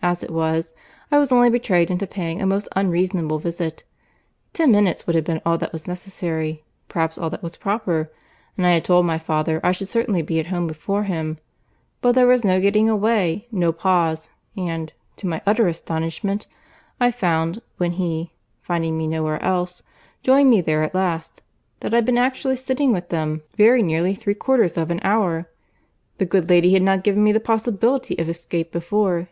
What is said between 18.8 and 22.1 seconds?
me nowhere else) joined me there at last, that I had